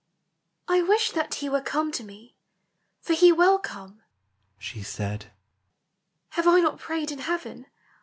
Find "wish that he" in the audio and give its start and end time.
0.81-1.47